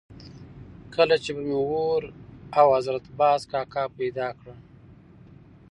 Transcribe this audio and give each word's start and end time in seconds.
کله 0.95 1.15
چې 1.23 1.29
به 1.35 1.41
مې 1.47 1.57
اور 1.61 2.03
او 2.59 2.67
حضرت 2.77 3.05
باز 3.19 3.41
کاکا 3.51 3.83
پیدا 3.97 4.27
کړل. 4.39 4.59